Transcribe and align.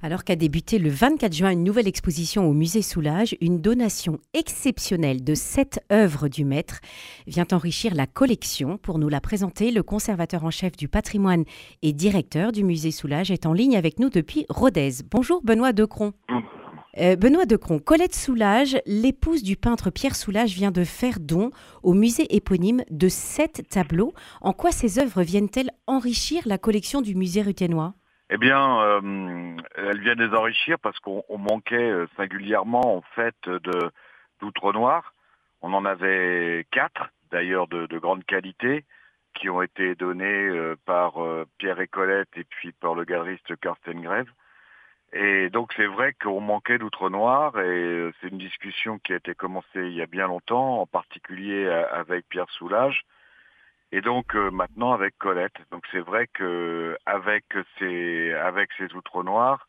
Alors 0.00 0.22
qu'a 0.22 0.36
débuté 0.36 0.78
le 0.78 0.90
24 0.90 1.32
juin 1.32 1.50
une 1.50 1.64
nouvelle 1.64 1.88
exposition 1.88 2.48
au 2.48 2.52
musée 2.52 2.82
Soulage, 2.82 3.36
une 3.40 3.60
donation 3.60 4.20
exceptionnelle 4.32 5.24
de 5.24 5.34
sept 5.34 5.80
œuvres 5.90 6.28
du 6.28 6.44
maître 6.44 6.78
vient 7.26 7.48
enrichir 7.50 7.96
la 7.96 8.06
collection. 8.06 8.78
Pour 8.78 9.00
nous 9.00 9.08
la 9.08 9.20
présenter, 9.20 9.72
le 9.72 9.82
conservateur 9.82 10.44
en 10.44 10.52
chef 10.52 10.76
du 10.76 10.86
patrimoine 10.86 11.42
et 11.82 11.92
directeur 11.92 12.52
du 12.52 12.62
musée 12.62 12.92
Soulage 12.92 13.32
est 13.32 13.44
en 13.44 13.52
ligne 13.52 13.76
avec 13.76 13.98
nous 13.98 14.08
depuis 14.08 14.46
Rodez. 14.48 15.02
Bonjour 15.10 15.42
Benoît 15.42 15.72
Decron. 15.72 16.12
Euh, 16.98 17.16
Benoît 17.16 17.46
Decron, 17.46 17.80
Colette 17.80 18.14
Soulage, 18.14 18.78
l'épouse 18.86 19.42
du 19.42 19.56
peintre 19.56 19.90
Pierre 19.90 20.14
Soulage, 20.14 20.54
vient 20.54 20.70
de 20.70 20.84
faire 20.84 21.18
don 21.18 21.50
au 21.82 21.92
musée 21.92 22.32
éponyme 22.36 22.84
de 22.92 23.08
sept 23.08 23.64
tableaux. 23.68 24.14
En 24.42 24.52
quoi 24.52 24.70
ces 24.70 25.00
œuvres 25.00 25.22
viennent-elles 25.22 25.72
enrichir 25.88 26.42
la 26.46 26.56
collection 26.56 27.00
du 27.02 27.16
musée 27.16 27.42
ruténois 27.42 27.94
eh 28.30 28.36
bien, 28.36 28.80
euh, 28.82 29.56
elle 29.76 30.00
vient 30.00 30.14
les 30.14 30.34
enrichir 30.36 30.78
parce 30.78 30.98
qu'on 31.00 31.24
manquait 31.38 31.76
euh, 31.76 32.06
singulièrement 32.16 32.96
en 32.96 33.02
fait 33.14 33.36
de 33.46 33.90
d'outre 34.40 34.72
noir. 34.72 35.14
On 35.62 35.72
en 35.72 35.84
avait 35.84 36.66
quatre, 36.70 37.10
d'ailleurs 37.30 37.66
de, 37.68 37.86
de, 37.86 37.98
grande 37.98 38.24
qualité, 38.24 38.84
qui 39.34 39.48
ont 39.50 39.62
été 39.62 39.94
donnés 39.94 40.48
euh, 40.48 40.76
par 40.84 41.14
Pierre 41.58 41.80
et 41.80 41.88
et 42.36 42.44
puis 42.44 42.72
par 42.72 42.94
le 42.94 43.04
galeriste 43.04 43.56
Karsten 43.60 44.00
Greve. 44.02 44.30
Et 45.14 45.48
donc 45.48 45.72
c'est 45.74 45.86
vrai 45.86 46.12
qu'on 46.22 46.40
manquait 46.40 46.78
d'outre 46.78 47.08
noir 47.08 47.58
et 47.58 48.10
c'est 48.20 48.28
une 48.28 48.38
discussion 48.38 48.98
qui 48.98 49.14
a 49.14 49.16
été 49.16 49.34
commencée 49.34 49.86
il 49.86 49.94
y 49.94 50.02
a 50.02 50.06
bien 50.06 50.26
longtemps, 50.26 50.80
en 50.82 50.86
particulier 50.86 51.66
avec 51.66 52.28
Pierre 52.28 52.50
Soulage 52.50 53.06
et 53.92 54.00
donc 54.00 54.34
euh, 54.34 54.50
maintenant 54.50 54.92
avec 54.92 55.16
Colette. 55.18 55.56
Donc 55.70 55.84
c'est 55.92 56.00
vrai 56.00 56.28
que 56.32 56.96
avec 57.06 57.44
ces 57.78 58.32
avec 58.34 58.70
ces 58.78 58.92
outres 58.94 59.22
noirs, 59.22 59.68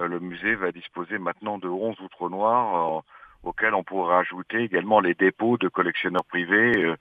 euh, 0.00 0.06
le 0.08 0.20
musée 0.20 0.54
va 0.54 0.72
disposer 0.72 1.18
maintenant 1.18 1.58
de 1.58 1.68
11 1.68 2.00
outres 2.00 2.28
noirs 2.28 2.98
euh, 2.98 3.00
auxquels 3.48 3.74
on 3.74 3.84
pourra 3.84 4.20
ajouter 4.20 4.58
également 4.62 5.00
les 5.00 5.14
dépôts 5.14 5.58
de 5.58 5.68
collectionneurs 5.68 6.24
privés 6.24 6.94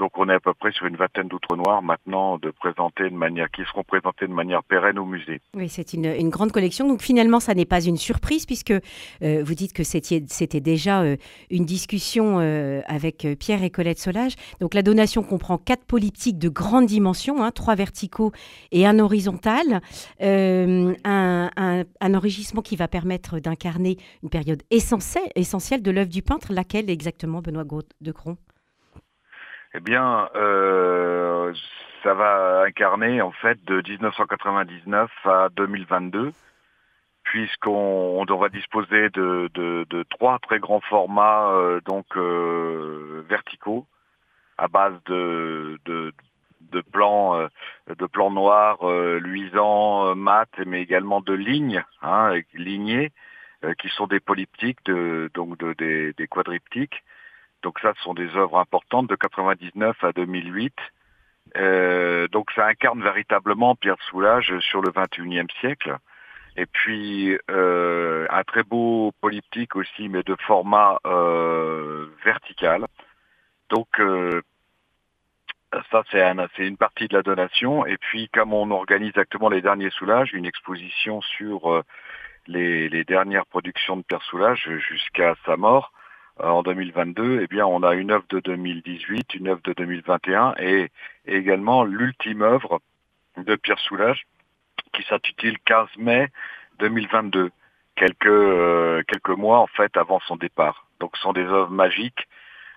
donc 0.00 0.12
on 0.16 0.28
est 0.30 0.34
à 0.34 0.40
peu 0.40 0.54
près 0.54 0.72
sur 0.72 0.86
une 0.86 0.96
vingtaine 0.96 1.28
d'outre 1.28 1.54
noirs 1.56 1.82
maintenant 1.82 2.38
de 2.38 2.50
présenter 2.50 3.04
de 3.04 3.14
manière, 3.14 3.50
qui 3.50 3.62
seront 3.64 3.84
présentés 3.84 4.26
de 4.26 4.32
manière 4.32 4.64
pérenne 4.64 4.98
au 4.98 5.04
musée. 5.04 5.42
Oui, 5.54 5.68
c'est 5.68 5.92
une, 5.92 6.30
grande 6.30 6.52
collection. 6.52 6.88
Donc 6.88 7.02
finalement, 7.02 7.38
ça 7.38 7.54
n'est 7.54 7.66
pas 7.66 7.82
une 7.84 7.98
surprise 7.98 8.46
puisque 8.46 8.70
euh, 8.70 9.42
vous 9.44 9.54
dites 9.54 9.74
que 9.74 9.84
c'était 9.84 10.60
déjà 10.60 11.02
euh, 11.02 11.16
une 11.50 11.66
discussion 11.66 12.38
euh, 12.40 12.80
avec 12.86 13.26
Pierre 13.38 13.62
et 13.62 13.68
Colette 13.68 13.98
Solage. 13.98 14.36
Donc 14.60 14.72
la 14.72 14.82
donation 14.82 15.22
comprend 15.22 15.58
quatre 15.58 15.84
polyptyques 15.84 16.38
de 16.38 16.48
grande 16.48 16.86
dimension, 16.86 17.44
hein, 17.44 17.50
trois 17.50 17.74
verticaux 17.74 18.32
et 18.72 18.86
un 18.86 18.98
horizontal. 18.98 19.82
Un, 20.20 20.94
un, 21.56 22.14
enrichissement 22.14 22.62
qui 22.62 22.76
va 22.76 22.88
permettre 22.88 23.38
d'incarner 23.38 23.98
une 24.22 24.30
période 24.30 24.62
essentielle, 24.70 25.30
essentielle 25.36 25.82
de 25.82 25.90
l'œuvre 25.90 26.10
du 26.10 26.22
peintre. 26.22 26.52
Laquelle 26.52 26.88
exactement, 26.88 27.42
Benoît 27.42 27.64
de 28.00 28.12
Cron? 28.12 28.36
Eh 29.74 29.80
bien, 29.80 30.28
euh, 30.34 31.54
ça 32.02 32.14
va 32.14 32.62
incarner 32.66 33.22
en 33.22 33.30
fait 33.30 33.62
de 33.64 33.82
1999 33.88 35.10
à 35.24 35.48
2022, 35.50 36.32
puisqu'on 37.22 38.24
on 38.28 38.36
va 38.36 38.48
disposer 38.48 39.10
de, 39.10 39.48
de, 39.54 39.86
de, 39.88 40.02
trois 40.04 40.38
très 40.40 40.58
grands 40.58 40.80
formats 40.80 41.50
euh, 41.50 41.80
donc 41.86 42.06
euh, 42.16 43.24
verticaux 43.28 43.86
à 44.58 44.66
base 44.66 44.94
de, 45.06 45.78
de, 45.84 46.12
de 46.72 46.80
plans 46.80 47.36
euh, 47.38 47.48
de 47.96 48.06
plans 48.06 48.30
noirs 48.30 48.84
luisants 49.20 50.14
mat 50.16 50.48
mais 50.66 50.82
également 50.82 51.20
de 51.20 51.32
lignes 51.32 51.84
hein, 52.02 52.32
lignées 52.54 53.12
qui 53.78 53.88
sont 53.90 54.06
des 54.06 54.20
polyptyques 54.20 54.84
de, 54.86 55.30
donc 55.34 55.58
de, 55.58 55.74
des, 55.74 56.12
des 56.14 56.26
quadriptyques 56.26 57.04
donc 57.62 57.78
ça, 57.80 57.92
ce 57.96 58.02
sont 58.02 58.14
des 58.14 58.34
œuvres 58.36 58.58
importantes 58.58 59.08
de 59.08 59.16
99 59.16 60.02
à 60.02 60.12
2008. 60.12 60.74
Euh, 61.56 62.28
donc 62.28 62.50
ça 62.52 62.66
incarne 62.66 63.02
véritablement 63.02 63.74
Pierre 63.74 64.00
Soulages 64.08 64.58
sur 64.60 64.82
le 64.82 64.90
21e 64.90 65.50
siècle. 65.60 65.96
Et 66.56 66.66
puis 66.66 67.38
euh, 67.50 68.26
un 68.30 68.44
très 68.44 68.62
beau 68.62 69.12
polyptyque 69.20 69.76
aussi, 69.76 70.08
mais 70.08 70.22
de 70.22 70.36
format 70.46 70.98
euh, 71.06 72.06
vertical. 72.24 72.86
Donc 73.68 73.88
euh, 73.98 74.42
ça 75.90 76.02
c'est 76.10 76.22
un, 76.22 76.46
une 76.58 76.76
partie 76.76 77.08
de 77.08 77.16
la 77.16 77.22
donation. 77.22 77.86
Et 77.86 77.96
puis 77.98 78.28
comme 78.28 78.52
on 78.52 78.70
organise 78.70 79.16
actuellement 79.16 79.48
les 79.48 79.62
derniers 79.62 79.90
Soulages, 79.90 80.32
une 80.32 80.46
exposition 80.46 81.20
sur 81.20 81.72
euh, 81.72 81.82
les, 82.46 82.88
les, 82.88 83.04
dernières 83.04 83.46
productions 83.46 83.96
de 83.96 84.02
Pierre 84.02 84.22
Soulages 84.22 84.68
jusqu'à 84.88 85.34
sa 85.46 85.56
mort, 85.56 85.92
en 86.42 86.62
2022, 86.62 87.40
eh 87.42 87.46
bien, 87.46 87.66
on 87.66 87.82
a 87.82 87.94
une 87.94 88.10
œuvre 88.10 88.24
de 88.30 88.40
2018, 88.40 89.34
une 89.34 89.48
œuvre 89.48 89.60
de 89.64 89.72
2021 89.72 90.54
et, 90.58 90.90
également 91.26 91.84
l'ultime 91.84 92.42
œuvre 92.42 92.80
de 93.36 93.56
Pierre 93.56 93.78
Soulages 93.78 94.26
qui 94.94 95.02
s'intitule 95.04 95.58
15 95.64 95.88
mai 95.98 96.28
2022, 96.78 97.50
quelques, 97.94 98.26
euh, 98.26 99.02
quelques 99.06 99.36
mois 99.36 99.60
en 99.60 99.66
fait 99.66 99.96
avant 99.96 100.20
son 100.20 100.36
départ. 100.36 100.86
Donc 100.98 101.16
ce 101.16 101.22
sont 101.22 101.32
des 101.32 101.44
œuvres 101.44 101.70
magiques 101.70 102.26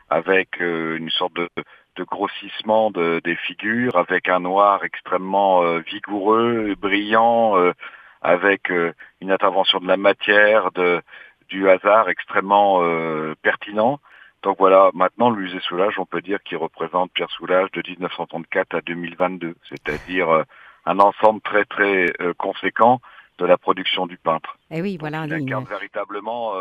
avec 0.09 0.61
euh, 0.61 0.97
une 0.97 1.09
sorte 1.09 1.33
de, 1.33 1.49
de 1.95 2.03
grossissement 2.03 2.91
de, 2.91 3.21
des 3.23 3.35
figures, 3.35 3.95
avec 3.95 4.29
un 4.29 4.41
noir 4.41 4.83
extrêmement 4.83 5.77
vigoureux, 5.79 6.75
brillant, 6.79 7.55
avec 8.21 8.69
une 9.21 9.31
intervention 9.31 9.79
de 9.79 9.87
la 9.87 9.97
matière, 9.97 10.71
de, 10.71 11.01
du 11.49 11.69
hasard 11.69 12.09
extrêmement 12.09 12.79
euh, 12.81 13.35
pertinent. 13.41 13.99
Donc 14.43 14.57
voilà, 14.59 14.91
maintenant 14.93 15.29
le 15.29 15.41
musée 15.41 15.59
Soulage, 15.61 15.97
on 15.97 16.05
peut 16.05 16.21
dire 16.21 16.41
qu'il 16.43 16.57
représente 16.57 17.11
Pierre 17.13 17.29
Soulage 17.31 17.71
de 17.71 17.81
1934 17.87 18.75
à 18.75 18.81
2022, 18.81 19.55
c'est-à-dire 19.69 20.29
euh, 20.29 20.43
un 20.85 20.99
ensemble 20.99 21.41
très 21.41 21.63
très 21.65 22.07
euh, 22.21 22.33
conséquent 22.37 22.99
de 23.37 23.45
la 23.45 23.57
production 23.57 24.05
du 24.05 24.17
peintre. 24.17 24.57
Et 24.69 24.77
eh 24.77 24.81
oui, 24.81 24.97
voilà. 24.99 25.25
il 25.25 25.33
incarne 25.33 25.65
véritablement 25.65 26.53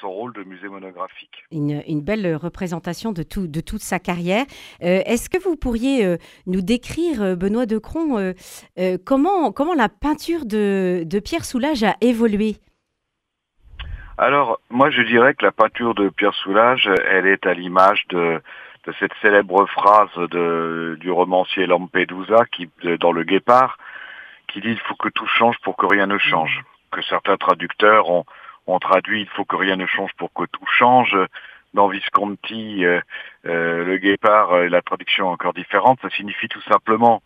son 0.00 0.10
rôle 0.10 0.32
de 0.32 0.42
musée 0.42 0.68
monographique. 0.68 1.44
Une, 1.52 1.80
une, 1.86 2.00
belle 2.00 2.34
représentation 2.34 3.12
de, 3.12 3.22
tout, 3.22 3.46
de 3.46 3.60
toute 3.60 3.82
sa 3.82 4.00
carrière. 4.00 4.44
Est-ce 4.80 5.30
que 5.30 5.38
vous 5.38 5.54
pourriez 5.54 6.16
nous 6.46 6.60
décrire, 6.60 7.36
Benoît 7.36 7.66
Decron, 7.66 8.34
comment, 9.06 9.52
comment 9.52 9.74
la 9.74 9.88
peinture 9.88 10.44
de, 10.44 11.04
de 11.06 11.20
Pierre 11.20 11.44
Soulage 11.44 11.84
a 11.84 11.94
évolué? 12.00 12.56
Alors, 14.18 14.60
moi, 14.68 14.90
je 14.90 15.02
dirais 15.02 15.34
que 15.34 15.44
la 15.44 15.52
peinture 15.52 15.94
de 15.94 16.08
Pierre 16.08 16.34
Soulage, 16.34 16.90
elle 17.06 17.26
est 17.26 17.46
à 17.46 17.54
l'image 17.54 18.04
de, 18.08 18.42
de, 18.84 18.94
cette 18.98 19.14
célèbre 19.22 19.66
phrase 19.66 20.12
de, 20.16 20.96
du 21.00 21.10
romancier 21.10 21.66
Lampedusa, 21.66 22.44
qui, 22.50 22.68
dans 23.00 23.12
Le 23.12 23.22
Guépard, 23.22 23.78
qui 24.48 24.60
dit 24.60 24.70
«il 24.70 24.80
faut 24.80 24.96
que 24.96 25.08
tout 25.08 25.26
change 25.26 25.56
pour 25.62 25.76
que 25.76 25.86
rien 25.86 26.06
ne 26.06 26.18
change», 26.18 26.62
que 26.90 27.00
certains 27.02 27.36
traducteurs 27.36 28.10
ont, 28.10 28.24
ont 28.66 28.78
traduit 28.78 29.20
«il 29.22 29.28
faut 29.28 29.44
que 29.44 29.56
rien 29.56 29.76
ne 29.76 29.86
change 29.86 30.10
pour 30.18 30.32
que 30.32 30.44
tout 30.44 30.66
change». 30.66 31.16
Dans 31.74 31.88
Visconti, 31.88 32.84
euh, 32.84 33.00
euh, 33.46 33.84
Le 33.84 33.98
Guépard, 33.98 34.52
euh, 34.52 34.68
la 34.68 34.80
traduction 34.80 35.26
est 35.26 35.32
encore 35.32 35.52
différente, 35.52 35.98
ça 36.00 36.08
signifie 36.10 36.48
tout 36.48 36.62
simplement, 36.62 37.22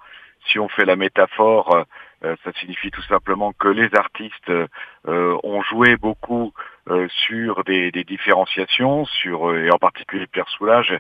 si 0.47 0.59
on 0.59 0.69
fait 0.69 0.85
la 0.85 0.97
métaphore, 0.97 1.87
ça 2.21 2.53
signifie 2.59 2.91
tout 2.91 3.03
simplement 3.03 3.53
que 3.53 3.69
les 3.69 3.95
artistes 3.95 4.53
ont 5.07 5.63
joué 5.63 5.97
beaucoup 5.97 6.53
euh, 6.91 7.07
sur 7.27 7.63
des, 7.63 7.93
des, 7.93 8.03
différenciations, 8.03 9.05
sur 9.05 9.49
euh, 9.51 9.67
et 9.67 9.71
en 9.71 9.79
particulier 9.79 10.27
Pierre 10.27 10.49
Soulage, 10.49 10.93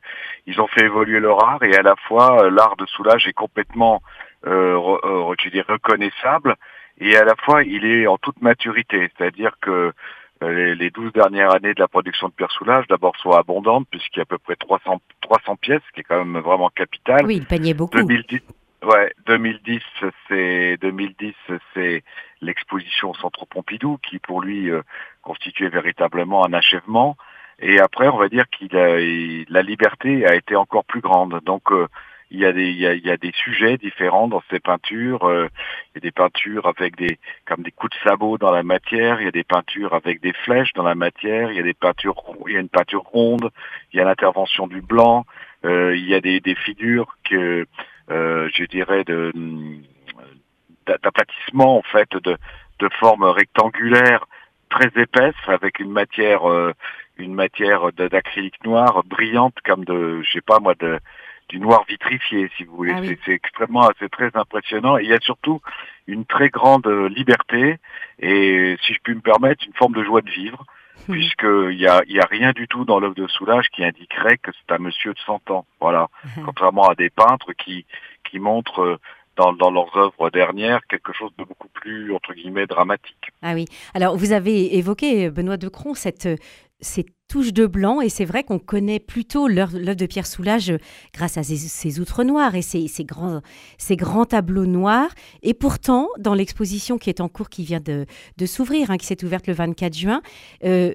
ils 0.46 0.60
ont 0.60 0.68
fait 0.68 0.84
évoluer 0.84 1.18
leur 1.18 1.42
art 1.42 1.60
et 1.64 1.74
à 1.74 1.82
la 1.82 1.96
fois 2.06 2.44
euh, 2.44 2.50
l'art 2.50 2.76
de 2.76 2.86
Soulage 2.86 3.26
est 3.26 3.32
complètement, 3.32 4.00
je 4.44 5.50
dirais, 5.50 5.72
reconnaissable 5.72 6.54
et 7.00 7.16
à 7.16 7.24
la 7.24 7.34
fois 7.34 7.64
il 7.64 7.84
est 7.84 8.06
en 8.06 8.16
toute 8.16 8.40
maturité, 8.42 9.10
c'est-à-dire 9.18 9.56
que 9.60 9.92
les, 10.40 10.90
douze 10.90 11.12
dernières 11.12 11.52
années 11.52 11.74
de 11.74 11.80
la 11.80 11.88
production 11.88 12.28
de 12.28 12.32
Pierre 12.34 12.52
Soulage, 12.52 12.86
d'abord 12.86 13.16
sont 13.16 13.32
abondantes 13.32 13.88
puisqu'il 13.90 14.18
y 14.18 14.20
a 14.20 14.22
à 14.22 14.26
peu 14.26 14.38
près 14.38 14.54
300, 14.54 15.00
300 15.20 15.56
pièces, 15.56 15.82
ce 15.88 15.92
qui 15.94 16.00
est 16.00 16.04
quand 16.04 16.24
même 16.24 16.40
vraiment 16.40 16.68
capital. 16.68 17.26
Oui, 17.26 17.38
il 17.38 17.46
peignait 17.46 17.74
beaucoup. 17.74 17.96
2010, 17.96 18.40
Ouais, 18.82 19.12
2010, 19.26 19.80
c'est 20.28 20.76
2010, 20.78 21.34
c'est 21.72 22.02
l'exposition 22.40 23.10
au 23.10 23.14
Centre 23.14 23.46
Pompidou 23.46 23.98
qui, 23.98 24.18
pour 24.18 24.40
lui, 24.40 24.70
euh, 24.70 24.82
constituait 25.22 25.68
véritablement 25.68 26.44
un 26.44 26.52
achèvement. 26.52 27.16
Et 27.60 27.78
après, 27.78 28.08
on 28.08 28.16
va 28.16 28.28
dire 28.28 28.48
qu'il 28.50 28.76
a 28.76 28.98
la 29.48 29.62
liberté 29.62 30.26
a 30.26 30.34
été 30.34 30.56
encore 30.56 30.84
plus 30.84 31.00
grande. 31.00 31.40
Donc, 31.44 31.70
euh, 31.70 31.86
il 32.32 32.40
y 32.40 32.44
a 32.44 32.52
des 32.52 32.70
il 32.70 32.78
y 32.78 32.86
a, 32.88 32.94
il 32.94 33.06
y 33.06 33.10
a, 33.10 33.16
des 33.16 33.30
sujets 33.32 33.76
différents 33.78 34.26
dans 34.26 34.42
ces 34.50 34.58
peintures. 34.58 35.28
Euh, 35.28 35.46
il 35.94 35.96
y 35.96 35.98
a 35.98 36.00
des 36.00 36.10
peintures 36.10 36.66
avec 36.66 36.96
des 36.96 37.20
comme 37.44 37.62
des 37.62 37.70
coups 37.70 37.96
de 37.96 38.08
sabot 38.08 38.36
dans 38.36 38.50
la 38.50 38.64
matière. 38.64 39.20
Il 39.20 39.26
y 39.26 39.28
a 39.28 39.32
des 39.32 39.44
peintures 39.44 39.94
avec 39.94 40.20
des 40.20 40.32
flèches 40.32 40.72
dans 40.72 40.82
la 40.82 40.96
matière. 40.96 41.52
Il 41.52 41.56
y 41.56 41.60
a 41.60 41.62
des 41.62 41.74
peintures 41.74 42.20
il 42.48 42.54
y 42.54 42.56
a 42.56 42.60
une 42.60 42.68
peinture 42.68 43.02
ronde. 43.02 43.50
Il 43.92 43.98
y 43.98 44.00
a 44.00 44.04
l'intervention 44.04 44.66
du 44.66 44.80
blanc. 44.80 45.24
il 45.64 46.04
y 46.08 46.14
a 46.14 46.20
des, 46.20 46.40
des 46.40 46.56
figures 46.56 47.16
que 47.30 47.36
euh, 47.62 47.66
je 48.62 48.66
dirais, 48.66 49.04
de 49.04 49.32
d'aplatissement 50.86 51.78
en 51.78 51.82
fait 51.82 52.10
de, 52.12 52.36
de 52.80 52.88
forme 52.98 53.22
rectangulaire 53.24 54.26
très 54.68 54.90
épaisse 55.00 55.36
avec 55.46 55.78
une 55.78 55.92
matière 55.92 56.42
une 57.18 57.34
matière 57.34 57.92
d'acrylique 57.92 58.64
noir 58.64 59.04
brillante 59.04 59.54
comme 59.64 59.84
de 59.84 60.22
je 60.22 60.30
sais 60.32 60.40
pas 60.40 60.58
moi 60.58 60.74
de 60.74 60.98
du 61.48 61.60
noir 61.60 61.84
vitrifié 61.88 62.50
si 62.56 62.64
vous 62.64 62.74
voulez. 62.74 62.94
Ah 62.96 63.14
c'est 63.24 63.32
extrêmement 63.32 63.88
c'est 64.00 64.10
très 64.10 64.30
impressionnant 64.34 64.98
et 64.98 65.04
il 65.04 65.10
y 65.10 65.14
a 65.14 65.20
surtout 65.20 65.60
une 66.08 66.24
très 66.24 66.48
grande 66.48 66.88
liberté 66.88 67.78
et 68.18 68.76
si 68.84 68.94
je 68.94 68.98
puis 69.04 69.14
me 69.14 69.20
permettre 69.20 69.64
une 69.64 69.74
forme 69.74 69.94
de 69.94 70.02
joie 70.02 70.20
de 70.20 70.30
vivre 70.30 70.64
Hmm. 71.08 71.12
puisqu'il 71.12 71.76
n'y 71.76 71.86
a, 71.86 72.02
y 72.06 72.20
a 72.20 72.26
rien 72.26 72.52
du 72.52 72.68
tout 72.68 72.84
dans 72.84 73.00
l'œuvre 73.00 73.14
de 73.14 73.26
Soulage 73.26 73.68
qui 73.70 73.84
indiquerait 73.84 74.38
que 74.38 74.50
c'est 74.52 74.74
un 74.74 74.78
monsieur 74.78 75.12
de 75.12 75.18
100 75.20 75.50
ans. 75.50 75.66
Voilà. 75.80 76.08
Hmm. 76.24 76.44
Contrairement 76.44 76.88
à 76.88 76.94
des 76.94 77.10
peintres 77.10 77.52
qui, 77.54 77.86
qui 78.32 78.40
montrent 78.40 78.80
euh, 78.80 78.96
dans, 79.36 79.70
leurs 79.70 79.96
œuvres 79.96 80.30
dernières 80.30 80.80
quelque 80.88 81.12
chose 81.12 81.30
de 81.38 81.44
beaucoup 81.44 81.68
plus, 81.68 82.12
entre 82.12 82.34
guillemets, 82.34 82.66
dramatique. 82.66 83.30
Ah 83.42 83.54
oui. 83.54 83.66
Alors, 83.94 84.16
vous 84.16 84.32
avez 84.32 84.76
évoqué, 84.76 85.30
Benoît 85.30 85.56
Decron, 85.56 85.94
cette, 85.94 86.28
ces 86.80 87.06
touches 87.28 87.52
de 87.52 87.66
blanc, 87.66 88.00
et 88.00 88.08
c'est 88.08 88.26
vrai 88.26 88.44
qu'on 88.44 88.58
connaît 88.58 89.00
plutôt 89.00 89.48
l'œuvre 89.48 89.78
de 89.78 90.06
Pierre 90.06 90.26
Soulages 90.26 90.74
grâce 91.14 91.38
à 91.38 91.42
ses, 91.42 92.00
outres 92.00 92.24
noires 92.24 92.54
et 92.54 92.62
ses, 92.62 92.88
grands, 93.04 93.40
grands 93.92 94.26
tableaux 94.26 94.66
noirs. 94.66 95.10
Et 95.42 95.54
pourtant, 95.54 96.08
dans 96.18 96.34
l'exposition 96.34 96.98
qui 96.98 97.08
est 97.08 97.20
en 97.20 97.28
cours, 97.28 97.48
qui 97.48 97.64
vient 97.64 97.80
de, 97.80 98.06
s'ouvrir, 98.44 98.90
hein, 98.90 98.98
qui 98.98 99.06
s'est 99.06 99.24
ouverte 99.24 99.46
le 99.46 99.54
24 99.54 99.96
juin, 99.96 100.20
euh, 100.64 100.92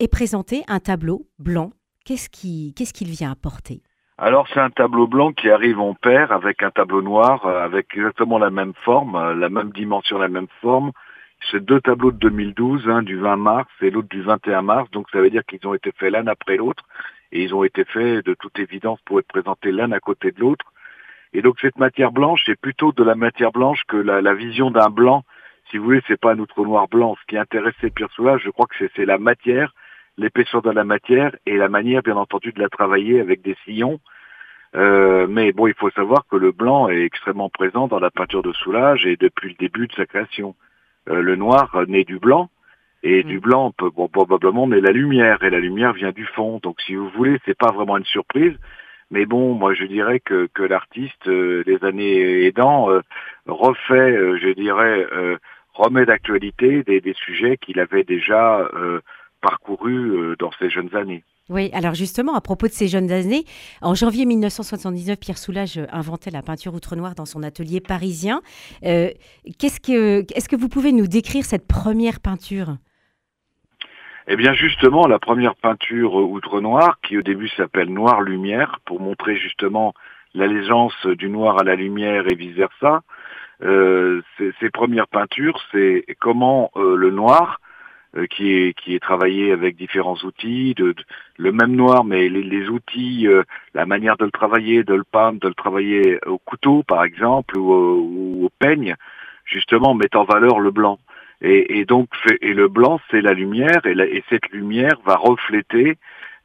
est 0.00 0.08
présenté 0.08 0.64
un 0.68 0.80
tableau 0.80 1.26
blanc. 1.38 1.72
Qu'est-ce 2.04 2.28
qu'il 2.28 3.08
vient 3.08 3.30
apporter? 3.30 3.82
Alors 4.18 4.48
c'est 4.52 4.60
un 4.60 4.70
tableau 4.70 5.06
blanc 5.06 5.32
qui 5.32 5.48
arrive 5.48 5.80
en 5.80 5.94
paire 5.94 6.32
avec 6.32 6.62
un 6.62 6.70
tableau 6.70 7.02
noir, 7.02 7.46
euh, 7.46 7.64
avec 7.64 7.96
exactement 7.96 8.38
la 8.38 8.50
même 8.50 8.74
forme, 8.84 9.14
euh, 9.14 9.34
la 9.34 9.48
même 9.48 9.70
dimension, 9.70 10.18
la 10.18 10.28
même 10.28 10.48
forme, 10.60 10.92
c'est 11.50 11.64
deux 11.64 11.80
tableaux 11.80 12.10
de 12.10 12.18
2012, 12.18 12.88
un 12.88 13.02
du 13.02 13.16
20 13.16 13.36
mars 13.36 13.70
et 13.80 13.90
l'autre 13.90 14.08
du 14.08 14.22
21 14.22 14.62
mars, 14.62 14.90
donc 14.90 15.08
ça 15.10 15.20
veut 15.20 15.30
dire 15.30 15.44
qu'ils 15.46 15.66
ont 15.66 15.74
été 15.74 15.92
faits 15.92 16.12
l'un 16.12 16.26
après 16.26 16.56
l'autre, 16.56 16.84
et 17.30 17.42
ils 17.42 17.54
ont 17.54 17.62
été 17.62 17.84
faits 17.84 18.26
de 18.26 18.34
toute 18.34 18.58
évidence 18.58 19.00
pour 19.04 19.20
être 19.20 19.28
présentés 19.28 19.70
l'un 19.70 19.92
à 19.92 20.00
côté 20.00 20.32
de 20.32 20.40
l'autre. 20.40 20.66
Et 21.32 21.42
donc 21.42 21.58
cette 21.60 21.78
matière 21.78 22.10
blanche, 22.10 22.42
c'est 22.46 22.58
plutôt 22.58 22.92
de 22.92 23.04
la 23.04 23.14
matière 23.14 23.52
blanche 23.52 23.82
que 23.86 23.96
la, 23.96 24.34
vision 24.34 24.70
d'un 24.70 24.90
blanc. 24.90 25.24
Si 25.70 25.76
vous 25.76 25.84
voulez, 25.84 26.02
c'est 26.08 26.20
pas 26.20 26.32
un 26.32 26.38
outre 26.38 26.64
noir 26.64 26.88
blanc. 26.88 27.16
Ce 27.20 27.26
qui 27.26 27.36
intéressait 27.36 27.90
Pierre 27.90 28.10
Soulages, 28.12 28.40
je 28.44 28.50
crois 28.50 28.66
que 28.66 28.88
c'est 28.96 29.04
la 29.04 29.18
matière, 29.18 29.74
l'épaisseur 30.18 30.60
de 30.60 30.70
la 30.70 30.84
matière 30.84 31.34
et 31.46 31.56
la 31.56 31.68
manière, 31.68 32.02
bien 32.02 32.16
entendu, 32.16 32.52
de 32.52 32.60
la 32.60 32.68
travailler 32.68 33.20
avec 33.20 33.40
des 33.40 33.56
sillons. 33.64 34.00
Euh, 34.76 35.26
mais 35.28 35.52
bon, 35.52 35.66
il 35.66 35.74
faut 35.74 35.90
savoir 35.90 36.26
que 36.30 36.36
le 36.36 36.52
blanc 36.52 36.88
est 36.88 37.02
extrêmement 37.02 37.48
présent 37.48 37.88
dans 37.88 38.00
la 38.00 38.10
peinture 38.10 38.42
de 38.42 38.52
Soulage 38.52 39.06
et 39.06 39.16
depuis 39.16 39.50
le 39.50 39.54
début 39.54 39.86
de 39.86 39.94
sa 39.94 40.04
création. 40.04 40.54
Euh, 41.08 41.22
le 41.22 41.36
noir 41.36 41.70
naît 41.86 42.04
du 42.04 42.18
blanc, 42.18 42.50
et 43.02 43.22
du 43.22 43.38
mm. 43.38 43.40
blanc 43.40 43.72
bon, 43.78 44.08
probablement 44.08 44.66
naît 44.66 44.80
la 44.80 44.90
lumière, 44.90 45.42
et 45.42 45.50
la 45.50 45.60
lumière 45.60 45.92
vient 45.94 46.12
du 46.12 46.26
fond. 46.26 46.60
Donc 46.62 46.80
si 46.82 46.96
vous 46.96 47.08
voulez, 47.10 47.38
c'est 47.46 47.56
pas 47.56 47.72
vraiment 47.72 47.96
une 47.96 48.04
surprise. 48.04 48.54
Mais 49.10 49.24
bon, 49.24 49.54
moi 49.54 49.72
je 49.72 49.84
dirais 49.84 50.20
que, 50.20 50.48
que 50.52 50.62
l'artiste, 50.62 51.28
euh, 51.28 51.62
les 51.66 51.82
années 51.82 52.44
aidant, 52.44 52.90
euh, 52.90 53.00
refait, 53.46 54.38
je 54.38 54.52
dirais, 54.52 55.06
remet 55.72 56.04
d'actualité 56.04 56.82
des, 56.82 57.00
des, 57.00 57.14
sujets 57.14 57.56
qu'il 57.56 57.80
avait 57.80 58.04
déjà 58.04 58.68
parcourus 59.40 60.36
dans 60.38 60.50
ses 60.58 60.70
jeunes 60.70 60.94
années. 60.94 61.24
Oui, 61.48 61.70
alors 61.72 61.94
justement, 61.94 62.34
à 62.34 62.42
propos 62.42 62.66
de 62.66 62.72
ces 62.72 62.88
jeunes 62.88 63.10
années, 63.10 63.44
en 63.80 63.94
janvier 63.94 64.26
1979, 64.26 65.18
Pierre 65.18 65.38
Soulages 65.38 65.80
inventait 65.90 66.30
la 66.30 66.42
peinture 66.42 66.74
outre-noir 66.74 67.14
dans 67.14 67.24
son 67.24 67.42
atelier 67.42 67.80
parisien. 67.80 68.42
Euh, 68.84 69.08
qu'est-ce 69.58 69.80
que, 69.80 70.26
est-ce 70.34 70.48
que 70.48 70.56
vous 70.56 70.68
pouvez 70.68 70.92
nous 70.92 71.06
décrire 71.06 71.46
cette 71.46 71.66
première 71.66 72.20
peinture? 72.20 72.76
Eh 74.26 74.36
bien 74.36 74.52
justement, 74.52 75.06
la 75.06 75.18
première 75.18 75.56
peinture 75.56 76.16
outre-noir, 76.16 76.98
qui 77.02 77.16
au 77.16 77.22
début 77.22 77.48
s'appelle 77.48 77.88
Noir-Lumière, 77.88 78.80
pour 78.84 79.00
montrer 79.00 79.36
justement 79.36 79.94
l'allégeance 80.34 81.06
du 81.06 81.30
noir 81.30 81.58
à 81.58 81.64
la 81.64 81.76
lumière 81.76 82.30
et 82.30 82.34
vice-versa, 82.34 83.02
euh, 83.62 84.20
ces, 84.60 84.70
premières 84.70 85.08
peintures, 85.08 85.58
c'est 85.72 86.04
comment 86.20 86.70
euh, 86.76 86.94
le 86.94 87.10
noir 87.10 87.58
euh, 87.58 87.67
qui 88.30 88.52
est 88.52 88.72
qui 88.74 88.94
est 88.94 89.00
travaillé 89.00 89.52
avec 89.52 89.76
différents 89.76 90.16
outils, 90.24 90.74
de, 90.74 90.94
le 91.36 91.52
même 91.52 91.74
noir, 91.76 92.04
mais 92.04 92.28
les, 92.28 92.68
outils, 92.68 93.26
euh, 93.26 93.42
la 93.74 93.86
manière 93.86 94.16
de 94.16 94.24
le 94.24 94.30
travailler, 94.30 94.82
de 94.82 94.94
le 94.94 95.04
peindre, 95.04 95.40
de 95.40 95.48
le 95.48 95.54
travailler 95.54 96.18
au 96.26 96.38
couteau 96.38 96.82
par 96.82 97.04
exemple 97.04 97.58
ou, 97.58 98.44
au 98.44 98.50
peigne, 98.58 98.94
justement 99.44 99.94
met 99.94 100.14
en 100.16 100.24
valeur 100.24 100.58
le 100.60 100.70
blanc. 100.70 100.98
Et, 101.40 101.78
et 101.78 101.84
donc 101.84 102.08
et 102.40 102.54
le 102.54 102.68
blanc 102.68 103.00
c'est 103.10 103.20
la 103.20 103.32
lumière 103.32 103.84
et, 103.84 103.92
et 103.92 104.24
cette 104.28 104.48
lumière 104.48 104.98
va 105.04 105.14
refléter 105.16 105.96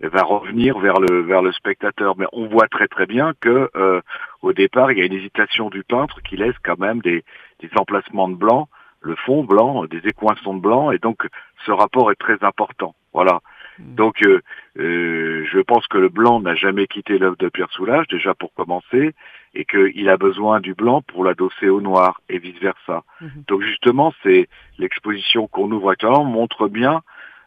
va 0.01 0.21
revenir 0.21 0.77
vers 0.79 0.99
le 0.99 1.21
vers 1.21 1.41
le 1.41 1.51
spectateur. 1.53 2.15
Mais 2.17 2.25
on 2.33 2.47
voit 2.47 2.67
très 2.67 2.87
très 2.87 3.05
bien 3.05 3.33
que 3.39 3.69
euh, 3.75 4.01
au 4.41 4.53
départ 4.53 4.91
il 4.91 4.99
y 4.99 5.01
a 5.01 5.05
une 5.05 5.13
hésitation 5.13 5.69
du 5.69 5.83
peintre 5.83 6.21
qui 6.21 6.35
laisse 6.35 6.57
quand 6.63 6.77
même 6.77 6.99
des, 7.01 7.23
des 7.61 7.69
emplacements 7.77 8.29
de 8.29 8.35
blanc 8.35 8.67
le 9.03 9.15
fond 9.15 9.43
blanc, 9.43 9.85
des 9.85 10.01
écoinçons 10.05 10.55
de 10.55 10.61
blanc, 10.61 10.91
et 10.91 10.97
donc 10.97 11.27
ce 11.65 11.71
rapport 11.71 12.11
est 12.11 12.15
très 12.15 12.37
important. 12.41 12.95
Voilà. 13.13 13.41
Hmm. 13.77 13.95
Donc 13.95 14.25
euh, 14.25 14.41
euh, 14.79 15.45
je 15.51 15.59
pense 15.59 15.85
que 15.87 15.97
le 15.97 16.09
blanc 16.09 16.39
n'a 16.41 16.55
jamais 16.55 16.87
quitté 16.87 17.17
l'œuvre 17.17 17.37
de 17.37 17.49
Pierre 17.49 17.71
Soulages, 17.71 18.07
déjà 18.07 18.33
pour 18.33 18.53
commencer, 18.53 19.13
et 19.53 19.65
qu'il 19.65 20.09
a 20.09 20.17
besoin 20.17 20.59
du 20.59 20.73
blanc 20.73 21.01
pour 21.01 21.23
l'adosser 21.23 21.69
au 21.69 21.81
noir, 21.81 22.21
et 22.29 22.39
vice-versa. 22.39 23.03
Hmm. 23.21 23.27
Donc 23.47 23.61
justement, 23.61 24.13
c'est 24.23 24.47
l'exposition 24.79 25.47
qu'on 25.47 25.71
ouvre 25.71 25.91
actuellement 25.91 26.25
montre 26.25 26.67
bien 26.67 27.01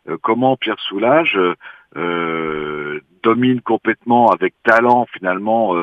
euh, 0.09 0.17
comment 0.23 0.57
Pierre 0.57 0.81
Soulages 0.81 1.39
domine 3.23 3.61
complètement 3.63 4.29
avec 4.29 4.55
talent 4.63 5.07
finalement 5.13 5.75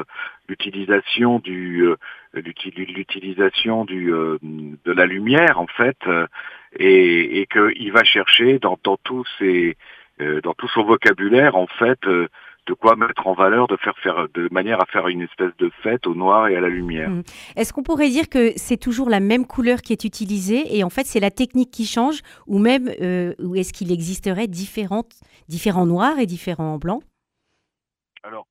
l'utilisation 0.48 1.40
du 1.40 1.82
euh, 1.86 1.96
l'utilisation 2.34 3.86
du 3.86 4.14
euh, 4.14 4.38
de 4.42 4.92
la 4.92 5.06
lumière 5.06 5.60
en 5.60 5.68
fait 5.68 5.98
euh, 6.08 6.28
et, 6.78 7.42
et 7.42 7.48
qu'il 7.48 7.92
va 7.92 8.04
chercher 8.04 8.60
dans, 8.60 8.78
dans 8.84 8.98
tous 8.98 9.26
ses 9.40 9.78
dans 10.44 10.54
tout 10.54 10.68
son 10.68 10.84
vocabulaire 10.84 11.56
en 11.56 11.66
fait 11.66 12.00
de 12.06 12.74
quoi 12.80 12.96
mettre 12.96 13.26
en 13.26 13.34
valeur, 13.34 13.68
de 13.68 13.76
faire 13.78 13.98
faire 13.98 14.28
de 14.34 14.48
manière 14.52 14.80
à 14.80 14.86
faire 14.86 15.08
une 15.08 15.22
espèce 15.22 15.52
de 15.58 15.72
fête 15.82 16.06
au 16.06 16.14
noir 16.14 16.48
et 16.48 16.56
à 16.56 16.62
la 16.62 16.70
lumière. 16.70 17.10
Mmh. 17.10 17.24
Est-ce 17.56 17.74
qu'on 17.74 17.82
pourrait 17.84 18.10
dire 18.10 18.30
que 18.30 18.54
c'est 18.56 18.78
toujours 18.78 19.10
la 19.10 19.20
même 19.20 19.46
couleur 19.46 19.82
qui 19.82 19.92
est 19.92 20.04
utilisée 20.04 20.78
et 20.78 20.84
en 20.84 20.92
fait 20.92 21.06
c'est 21.06 21.20
la 21.20 21.32
technique 21.32 21.72
qui 21.72 21.86
change 21.86 22.22
ou 22.46 22.60
même 22.60 22.90
ou 23.40 23.56
est-ce 23.56 23.74
qu'il 23.74 23.92
existerait 23.92 24.48
différentes, 24.48 25.14
différents 25.50 25.88
noirs 25.88 26.20
et 26.20 26.28
différents 26.28 26.78
blancs? 26.78 27.04
Alors 28.24 28.46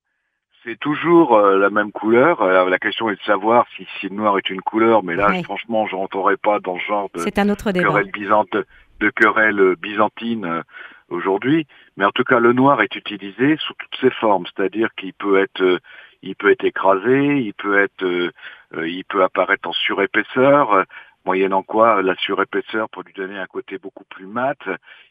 c'est 0.63 0.79
toujours 0.79 1.35
euh, 1.35 1.57
la 1.57 1.69
même 1.69 1.91
couleur. 1.91 2.41
Euh, 2.41 2.69
la 2.69 2.79
question 2.79 3.09
est 3.09 3.15
de 3.15 3.23
savoir 3.23 3.65
si, 3.75 3.85
si, 3.99 4.09
le 4.09 4.15
noir 4.15 4.37
est 4.37 4.49
une 4.49 4.61
couleur, 4.61 5.03
mais 5.03 5.15
là, 5.15 5.31
franchement, 5.43 5.87
je 5.87 5.95
rentrerai 5.95 6.37
pas 6.37 6.59
dans 6.59 6.77
ce 6.77 6.85
genre 6.85 7.09
de 7.13 7.39
un 7.39 7.49
autre 7.49 7.71
querelle, 7.71 8.11
byzante, 8.11 8.55
de 8.99 9.09
querelle 9.09 9.75
byzantine 9.75 10.45
euh, 10.45 10.61
aujourd'hui. 11.09 11.67
Mais 11.97 12.05
en 12.05 12.11
tout 12.11 12.23
cas, 12.23 12.39
le 12.39 12.53
noir 12.53 12.81
est 12.81 12.95
utilisé 12.95 13.57
sous 13.57 13.73
toutes 13.73 13.99
ses 13.99 14.11
formes, 14.11 14.45
c'est-à-dire 14.55 14.89
qu'il 14.95 15.13
peut 15.13 15.39
être 15.39 15.79
il 16.25 16.35
peut 16.35 16.51
être 16.51 16.63
écrasé, 16.63 17.37
il 17.39 17.53
peut 17.53 17.77
être, 17.79 18.31
il 18.77 19.03
peut 19.03 19.23
apparaître 19.23 19.67
en 19.67 19.73
surépaisseur, 19.73 20.85
moyennant 21.25 21.63
quoi 21.63 22.01
la 22.01 22.15
surépaisseur 22.15 22.87
pour 22.87 23.03
lui 23.03 23.11
donner 23.11 23.37
un 23.37 23.45
côté 23.45 23.77
beaucoup 23.77 24.05
plus 24.05 24.25
mat, 24.25 24.57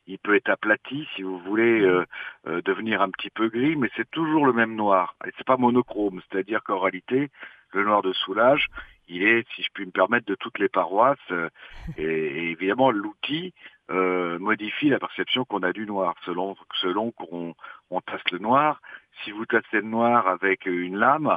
il 0.07 0.19
peut 0.19 0.35
être 0.35 0.51
aplati 0.51 1.07
si 1.15 1.23
vous 1.23 1.39
voulez 1.39 1.81
euh, 1.81 2.05
euh, 2.47 2.63
devenir 2.63 3.03
un 3.03 3.11
petit 3.11 3.31
peu 3.31 3.49
gris, 3.49 3.77
mais 3.77 3.89
c'est 3.97 4.11
toujours 4.11 4.47
le 4.47 4.53
même 4.53 4.75
noir. 4.75 5.15
Et 5.27 5.31
c'est 5.37 5.47
pas 5.47 5.57
monochrome, 5.57 6.21
c'est-à-dire 6.29 6.63
qu'en 6.65 6.79
réalité, 6.79 7.31
le 7.73 7.85
noir 7.85 8.03
de 8.03 8.13
soulage, 8.13 8.67
il 9.09 9.23
est, 9.23 9.47
si 9.55 9.63
je 9.63 9.69
puis 9.73 9.87
me 9.87 9.91
permettre, 9.91 10.27
de 10.27 10.35
toutes 10.35 10.59
les 10.59 10.69
paroisses. 10.69 11.19
Euh, 11.31 11.49
et, 11.97 12.51
évidemment, 12.51 12.91
l'outil 12.91 13.55
modifie 14.39 14.89
la 14.89 14.99
perception 14.99 15.45
qu'on 15.45 15.63
a 15.63 15.71
du 15.71 15.85
noir, 15.85 16.15
selon 16.25 16.57
selon 16.81 17.11
qu'on 17.11 17.55
on 17.91 18.01
tasse 18.01 18.23
le 18.31 18.39
noir. 18.39 18.81
Si 19.23 19.33
vous 19.33 19.45
tassez 19.45 19.67
le 19.73 19.83
noir 19.83 20.29
avec 20.29 20.65
une 20.65 20.97
lame, 20.97 21.37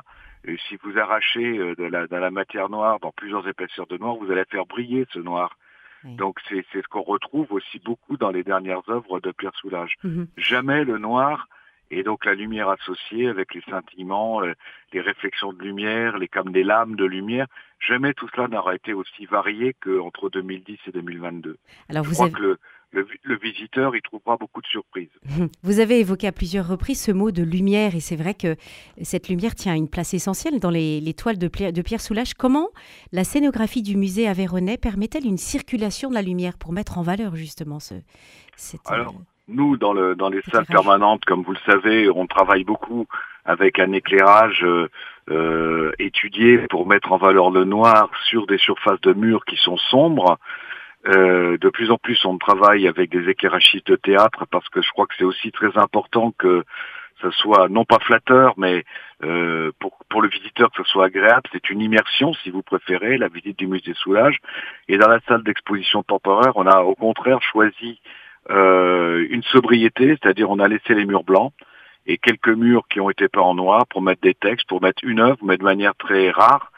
si 0.68 0.78
vous 0.84 0.98
arrachez 0.98 1.58
euh, 1.58 1.76
de 1.76 1.84
la, 1.84 2.08
de 2.08 2.16
la 2.16 2.32
matière 2.32 2.70
noire 2.70 3.00
dans 3.00 3.12
plusieurs 3.12 3.48
épaisseurs 3.48 3.88
de 3.88 3.98
noir, 3.98 4.16
vous 4.16 4.32
allez 4.32 4.46
faire 4.46 4.66
briller 4.66 5.06
ce 5.12 5.20
noir. 5.20 5.58
Donc 6.06 6.40
c'est 6.48 6.66
ce 6.72 6.88
qu'on 6.88 7.02
retrouve 7.02 7.52
aussi 7.52 7.80
beaucoup 7.80 8.16
dans 8.18 8.32
les 8.32 8.44
dernières 8.44 8.88
œuvres 8.90 9.20
de 9.20 9.32
Pierre 9.32 9.56
Soulages. 9.56 9.96
Mhm. 10.04 10.28
Jamais 10.38 10.84
le 10.84 10.98
noir 10.98 11.48
et 11.92 12.04
donc 12.04 12.26
la 12.26 12.34
lumière 12.34 12.70
associée 12.70 13.28
avec 13.28 13.54
les 13.54 13.62
scintillements, 13.62 14.44
euh, 14.44 14.54
les 14.94 15.02
réflexions 15.02 15.54
de 15.54 15.62
lumière, 15.62 16.18
les 16.18 16.28
comme 16.28 16.52
des 16.52 16.64
lames 16.64 16.96
de 16.96 17.06
lumière, 17.06 17.48
jamais 17.80 18.14
tout 18.14 18.28
cela 18.36 18.48
n'aura 18.48 18.76
été 18.76 18.94
aussi 18.94 19.26
varié 19.26 19.76
qu'entre 19.82 20.30
2010 20.30 20.78
et 20.88 20.92
2022. 20.92 21.58
Alors 21.90 22.06
vous 22.06 22.14
crois 22.14 22.30
que 22.30 22.42
le, 22.42 22.60
visiteur 23.42 23.96
y 23.96 24.02
trouvera 24.02 24.38
beaucoup 24.38 24.62
de 24.62 24.68
surprises. 24.68 25.10
Vous 25.64 25.80
avez 25.80 26.00
évoqué 26.00 26.28
à 26.28 26.32
plusieurs 26.32 26.68
reprises 26.68 27.02
ce 27.02 27.12
mot 27.12 27.32
de 27.32 27.44
lumière, 27.44 27.96
et 27.96 28.00
c'est 28.00 28.16
vrai 28.16 28.34
que 28.34 28.56
cette 29.02 29.30
lumière 29.30 29.56
tient 29.56 29.76
une 29.76 29.90
place 29.90 30.14
essentielle 30.14 30.60
dans 30.60 30.70
les, 30.70 31.14
toiles 31.14 31.38
de, 31.38 31.48
de, 31.48 31.82
Pierre 31.82 32.02
Soulages. 32.02 32.34
Comment 32.34 32.70
la 33.12 33.24
scénographie 33.24 33.82
du 33.82 33.98
musée 33.98 34.28
Aveyronais 34.28 34.78
permet-elle 34.78 35.26
une 35.26 35.38
circulation 35.38 36.10
de 36.10 36.16
la 36.16 36.22
lumière 36.22 36.58
pour 36.58 36.72
mettre 36.72 36.98
en 36.98 37.02
valeur 37.02 37.36
justement 37.36 37.80
ce, 37.80 37.96
cette... 38.56 38.82
Alors, 38.86 39.16
nous, 39.48 39.78
dans, 39.78 39.94
le, 39.94 40.16
dans 40.16 40.30
les 40.30 40.42
salles 40.52 40.66
permanentes, 40.66 41.24
comme 41.26 41.44
vous 41.44 41.54
le 41.54 41.72
savez, 41.72 42.10
on 42.10 42.26
travaille 42.26 42.64
beaucoup 42.64 43.06
avec 43.46 43.78
un 43.78 43.92
éclairage 43.94 44.64
euh, 44.64 44.90
euh, 45.30 45.92
étudié 46.00 46.58
pour 46.70 46.88
mettre 46.88 47.12
en 47.12 47.18
valeur 47.18 47.52
le 47.52 47.64
noir 47.64 48.10
sur 48.26 48.48
des 48.48 48.58
surfaces 48.58 49.02
de 49.02 49.14
murs 49.14 49.46
qui 49.46 49.56
sont 49.56 49.78
sombres. 49.78 50.40
Euh, 51.08 51.58
de 51.58 51.70
plus 51.70 51.92
en 51.92 51.98
plus, 51.98 52.26
on 52.26 52.38
travaille 52.38 52.88
avec 52.88 53.12
des 53.12 53.30
éclairagistes 53.30 53.88
de 53.88 53.96
théâtre 53.96 54.46
parce 54.50 54.68
que 54.70 54.82
je 54.82 54.90
crois 54.92 55.06
que 55.06 55.14
c'est 55.18 55.24
aussi 55.24 55.52
très 55.52 55.78
important 55.78 56.34
que 56.38 56.64
ce 57.22 57.32
soit 57.32 57.70
non 57.70 57.86
pas 57.86 58.00
flatteur, 58.00 58.54
mais 58.58 58.84
euh, 59.24 59.72
pour, 59.80 59.98
pour 60.10 60.22
le 60.22 60.28
visiteur 60.28 60.72
que 60.72 60.84
ce 60.84 60.90
soit 60.90 61.06
agréable. 61.06 61.44
C'est 61.54 61.70
une 61.70 61.82
immersion, 61.82 62.34
si 62.34 62.50
vous 62.50 62.62
préférez, 62.62 63.18
la 63.18 63.28
visite 63.28 63.58
du 63.58 63.68
musée 63.68 63.94
Soulage. 63.94 64.40
Et 64.88 64.98
dans 64.98 65.08
la 65.08 65.20
salle 65.28 65.44
d'exposition 65.44 66.04
temporaire, 66.04 66.54
on 66.56 66.66
a 66.66 66.82
au 66.82 66.96
contraire 66.96 67.42
choisi 67.42 68.02
euh, 68.50 69.26
une 69.30 69.44
sobriété, 69.44 70.18
c'est-à-dire 70.22 70.50
on 70.50 70.60
a 70.60 70.68
laissé 70.68 70.94
les 70.94 71.06
murs 71.06 71.24
blancs 71.24 71.54
et 72.06 72.18
quelques 72.18 72.50
murs 72.50 72.88
qui 72.90 73.00
ont 73.00 73.10
été 73.10 73.28
peints 73.28 73.42
en 73.42 73.56
noir 73.56 73.88
pour 73.88 74.02
mettre 74.02 74.22
des 74.22 74.36
textes, 74.36 74.68
pour 74.68 74.82
mettre 74.82 75.04
une 75.04 75.20
œuvre, 75.20 75.40
mais 75.44 75.58
de 75.58 75.64
manière 75.64 75.96
très 75.96 76.30
rare, 76.30 76.72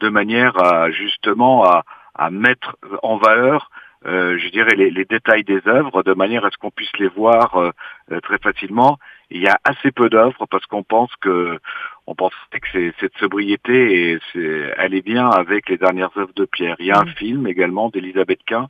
de 0.00 0.08
manière 0.08 0.56
à 0.62 0.90
justement 0.90 1.64
à, 1.64 1.84
à 2.18 2.30
mettre 2.30 2.76
en 3.02 3.16
valeur, 3.16 3.70
euh, 4.06 4.38
je 4.38 4.48
dirais, 4.50 4.74
les, 4.76 4.90
les, 4.90 5.04
détails 5.04 5.44
des 5.44 5.60
œuvres, 5.66 6.02
de 6.02 6.14
manière 6.14 6.44
à 6.44 6.50
ce 6.50 6.56
qu'on 6.56 6.70
puisse 6.70 6.96
les 6.98 7.08
voir 7.08 7.56
euh, 7.56 7.70
euh, 8.12 8.20
très 8.20 8.38
facilement. 8.38 8.98
Il 9.30 9.42
y 9.42 9.48
a 9.48 9.58
assez 9.64 9.90
peu 9.90 10.08
d'œuvres 10.08 10.46
parce 10.46 10.66
qu'on 10.66 10.84
pense 10.84 11.10
que 11.20 11.58
on 12.06 12.14
pense 12.14 12.32
que 12.52 12.92
cette 13.00 13.16
sobriété, 13.18 14.12
et 14.12 14.18
c'est, 14.32 14.74
elle 14.78 14.94
est 14.94 15.04
bien 15.04 15.28
avec 15.28 15.68
les 15.68 15.76
dernières 15.76 16.16
œuvres 16.16 16.32
de 16.34 16.44
Pierre. 16.44 16.76
Il 16.78 16.86
y 16.86 16.92
a 16.92 16.98
un 16.98 17.04
mmh. 17.04 17.14
film 17.16 17.46
également 17.46 17.90
d'Elisabeth 17.90 18.40
Quint, 18.46 18.68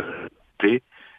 euh, 0.00 0.28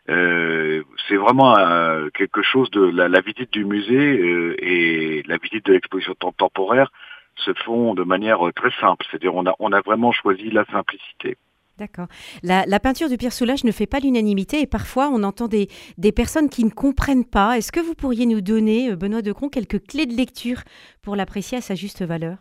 euh, 0.08 0.84
c'est 1.08 1.16
vraiment 1.16 1.58
euh, 1.58 2.10
quelque 2.14 2.44
chose 2.44 2.70
de 2.72 2.82
la, 2.82 3.08
la 3.08 3.22
visite 3.22 3.52
du 3.52 3.66
musée 3.66 4.18
euh, 4.20 4.56
et 4.60 5.24
la 5.26 5.38
visite 5.38 5.66
de 5.66 5.74
l'exposition 5.74 6.14
temporaire 6.38 6.92
se 7.38 7.52
font 7.66 7.96
de 7.96 8.04
manière 8.04 8.40
très 8.56 8.72
simple. 8.80 9.06
C'est-à-dire 9.10 9.36
on 9.36 9.46
a, 9.48 9.56
on 9.60 9.72
a 9.72 9.82
vraiment 9.82 10.12
choisi 10.12 10.52
la 10.52 10.66
simplicité. 10.66 11.38
D'accord. 11.78 12.08
La, 12.42 12.80
peinture 12.80 13.10
de 13.10 13.16
Pierre 13.18 13.34
Soulages 13.34 13.66
ne 13.66 13.72
fait 13.72 13.88
pas 13.88 14.00
l'unanimité 14.00 14.62
et 14.62 14.68
parfois 14.68 15.10
on 15.10 15.24
entend 15.24 15.48
des, 15.48 15.68
personnes 16.16 16.50
qui 16.50 16.64
ne 16.64 16.70
comprennent 16.70 17.26
pas. 17.26 17.58
Est-ce 17.58 17.72
que 17.72 17.82
vous 17.82 17.96
pourriez 17.96 18.26
nous 18.26 18.42
donner, 18.42 18.96
Benoît 18.96 19.22
Decron, 19.22 19.50
quelques 19.50 19.86
clés 19.86 20.06
de 20.06 20.14
lecture 20.14 20.60
pour 21.02 21.16
l'apprécier 21.16 21.58
à 21.58 21.62
sa 21.62 21.76
juste 21.76 22.02
valeur? 22.04 22.38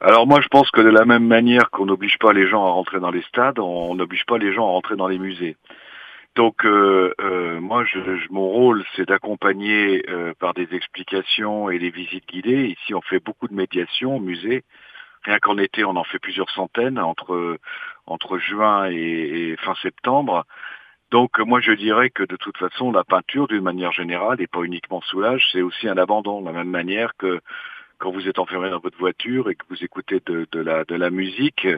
Alors 0.00 0.26
moi 0.26 0.40
je 0.40 0.48
pense 0.48 0.70
que 0.70 0.80
de 0.80 0.90
la 0.90 1.04
même 1.04 1.26
manière 1.26 1.70
qu'on 1.70 1.86
n'oblige 1.86 2.18
pas 2.18 2.32
les 2.32 2.46
gens 2.46 2.64
à 2.64 2.70
rentrer 2.70 3.00
dans 3.00 3.10
les 3.10 3.22
stades, 3.22 3.58
on 3.58 3.94
n'oblige 3.94 4.24
pas 4.26 4.38
les 4.38 4.52
gens 4.52 4.68
à 4.68 4.70
rentrer 4.70 4.96
dans 4.96 5.08
les 5.08 5.18
musées. 5.18 5.56
Donc 6.38 6.64
euh, 6.64 7.12
euh, 7.20 7.60
moi, 7.60 7.84
je, 7.84 7.98
mon 8.30 8.48
rôle, 8.48 8.84
c'est 8.94 9.08
d'accompagner 9.08 10.04
euh, 10.08 10.34
par 10.38 10.54
des 10.54 10.68
explications 10.70 11.68
et 11.68 11.80
des 11.80 11.90
visites 11.90 12.28
guidées. 12.28 12.76
Ici, 12.78 12.94
on 12.94 13.00
fait 13.00 13.18
beaucoup 13.18 13.48
de 13.48 13.54
médiation 13.54 14.14
au 14.16 14.20
musée. 14.20 14.62
Rien 15.28 15.40
qu'en 15.40 15.58
été, 15.58 15.84
on 15.84 15.94
en 15.96 16.04
fait 16.04 16.18
plusieurs 16.18 16.48
centaines 16.48 16.98
entre 16.98 17.58
entre 18.06 18.38
juin 18.38 18.86
et, 18.90 19.56
fin 19.60 19.74
septembre. 19.82 20.46
Donc 21.10 21.38
moi, 21.38 21.60
je 21.60 21.72
dirais 21.72 22.08
que 22.08 22.22
de 22.22 22.36
toute 22.36 22.56
façon, 22.56 22.90
la 22.92 23.04
peinture, 23.04 23.46
d'une 23.46 23.62
manière 23.62 23.92
générale, 23.92 24.40
et 24.40 24.46
pas 24.46 24.62
uniquement 24.62 25.02
soulage, 25.02 25.46
c'est 25.52 25.60
aussi 25.60 25.86
un 25.86 25.98
abandon, 25.98 26.40
de 26.40 26.46
la 26.46 26.52
même 26.52 26.70
manière 26.70 27.12
que 27.18 27.42
quand 27.98 28.10
vous 28.10 28.26
êtes 28.26 28.38
enfermé 28.38 28.70
dans 28.70 28.78
votre 28.78 28.96
voiture 28.96 29.50
et 29.50 29.54
que 29.54 29.64
vous 29.68 29.84
écoutez 29.84 30.22
de, 30.24 30.46
la 30.96 31.10
musique. 31.10 31.68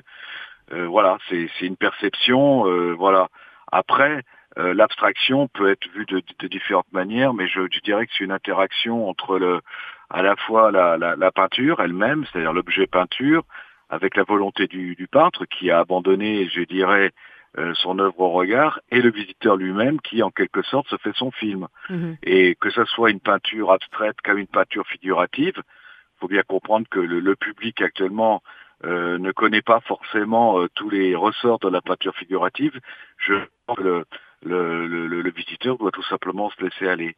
voilà, 0.70 1.18
c'est 1.28 1.48
une 1.62 1.76
perception. 1.76 2.94
voilà. 2.94 3.28
Après, 3.72 4.22
euh, 4.58 4.74
l'abstraction 4.74 5.48
peut 5.48 5.70
être 5.70 5.88
vue 5.90 6.06
de, 6.06 6.22
différentes 6.46 6.92
manières, 6.92 7.34
mais 7.34 7.48
je, 7.48 7.62
dirais 7.82 8.06
que 8.06 8.12
c'est 8.16 8.24
une 8.24 8.32
interaction 8.32 9.08
entre 9.08 9.38
le, 9.38 9.60
à 10.10 10.22
la 10.22 10.36
fois 10.36 10.70
la, 10.72 11.32
peinture 11.32 11.80
elle-même, 11.80 12.24
c'est-à-dire 12.26 12.52
l'objet 12.52 12.86
peinture, 12.86 13.44
avec 13.88 14.16
la 14.16 14.24
volonté 14.24 14.66
du, 14.66 15.08
peintre 15.10 15.46
qui 15.46 15.70
a 15.70 15.78
abandonné, 15.78 16.48
je 16.48 16.62
dirais, 16.62 17.12
euh, 17.58 17.72
son 17.74 17.98
œuvre 17.98 18.20
au 18.20 18.30
regard, 18.30 18.80
et 18.90 19.00
le 19.00 19.10
visiteur 19.10 19.56
lui-même 19.56 20.00
qui, 20.00 20.22
en 20.22 20.30
quelque 20.30 20.62
sorte, 20.62 20.88
se 20.88 20.96
fait 20.96 21.14
son 21.14 21.30
film. 21.30 21.66
Mhm. 21.88 22.16
Et 22.22 22.56
que 22.56 22.70
ce 22.70 22.84
soit 22.84 23.10
une 23.10 23.20
peinture 23.20 23.72
abstraite 23.72 24.16
comme 24.22 24.38
une 24.38 24.46
peinture 24.46 24.86
figurative, 24.86 25.54
il 25.56 26.20
faut 26.20 26.28
bien 26.28 26.42
comprendre 26.42 26.86
que 26.88 27.00
le, 27.00 27.36
public 27.36 27.80
actuellement 27.80 28.42
euh, 28.84 29.18
ne 29.18 29.32
connaît 29.32 29.62
pas 29.62 29.80
forcément 29.80 30.66
tous 30.74 30.90
les 30.90 31.14
ressorts 31.14 31.60
de 31.60 31.68
la 31.68 31.80
peinture 31.80 32.14
figurative. 32.14 32.78
Je 33.16 33.34
pense 33.66 33.78
que 33.78 33.82
le, 33.82 34.04
le, 34.42 34.86
le, 34.86 35.22
le, 35.22 35.30
visiteur 35.30 35.78
doit 35.78 35.90
tout 35.90 36.02
simplement 36.04 36.50
se 36.50 36.62
laisser 36.62 36.88
aller. 36.88 37.16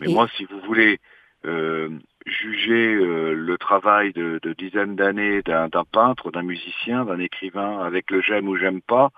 Mais 0.00 0.08
moi, 0.08 0.28
si 0.36 0.44
vous 0.44 0.60
voulez 0.60 0.94
euh, 0.94 1.11
juger 2.26 2.94
euh, 2.94 3.34
le 3.34 3.58
travail 3.58 4.12
de, 4.12 4.38
de 4.42 4.52
dizaines 4.52 4.96
d'années 4.96 5.42
d'un 5.42 5.68
peintre, 5.90 6.30
d'un 6.30 6.42
musicien, 6.42 7.04
d'un 7.04 7.18
écrivain 7.18 7.80
avec 7.80 8.10
le 8.10 8.20
j'aime 8.20 8.48
ou 8.48 8.56
j'aime 8.56 8.80
pas, 8.80 9.10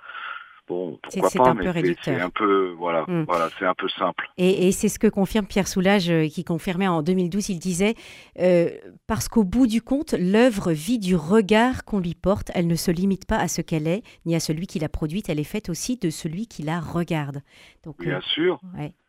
Bon, 0.66 0.98
pourquoi 1.02 1.30
pas, 1.30 1.50
un 1.50 1.54
mais 1.54 1.94
c'est 2.02 2.18
un 2.18 2.30
peu, 2.30 2.70
voilà, 2.78 3.04
hmm. 3.06 3.24
voilà, 3.28 3.50
c'est 3.58 3.66
un 3.66 3.74
peu 3.74 3.88
simple. 3.88 4.26
Et, 4.38 4.66
et 4.66 4.72
c'est 4.72 4.88
ce 4.88 4.98
que 4.98 5.08
confirme 5.08 5.46
Pierre 5.46 5.68
Soulages, 5.68 6.08
euh, 6.08 6.26
qui 6.26 6.42
confirmait 6.42 6.88
en 6.88 7.02
2012, 7.02 7.50
il 7.50 7.58
disait, 7.58 7.94
euh, 8.40 8.70
parce 9.06 9.28
qu'au 9.28 9.44
bout 9.44 9.66
du 9.66 9.82
compte, 9.82 10.14
l'œuvre 10.18 10.72
vit 10.72 10.98
du 10.98 11.16
regard 11.16 11.84
qu'on 11.84 12.00
lui 12.00 12.14
porte, 12.14 12.50
elle 12.54 12.66
ne 12.66 12.76
se 12.76 12.90
limite 12.90 13.26
pas 13.26 13.36
à 13.36 13.46
ce 13.46 13.60
qu'elle 13.60 13.86
est, 13.86 14.02
ni 14.24 14.34
à 14.34 14.40
celui 14.40 14.66
qui 14.66 14.78
l'a 14.78 14.88
produite, 14.88 15.28
elle 15.28 15.38
est 15.38 15.44
faite 15.44 15.68
aussi 15.68 15.98
de 15.98 16.08
celui 16.08 16.46
qui 16.46 16.62
la 16.62 16.80
regarde. 16.80 17.42
Donc, 17.84 18.00
Bien 18.00 18.16
euh, 18.16 18.20
sûr. 18.22 18.58